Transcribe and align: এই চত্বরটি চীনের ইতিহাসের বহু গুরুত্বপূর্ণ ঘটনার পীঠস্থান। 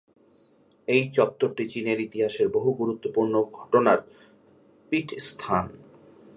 এই 0.87 1.03
চত্বরটি 1.11 1.63
চীনের 1.67 1.99
ইতিহাসের 1.99 2.47
বহু 2.49 2.69
গুরুত্বপূর্ণ 2.73 3.33
ঘটনার 3.51 3.99
পীঠস্থান। 4.91 5.65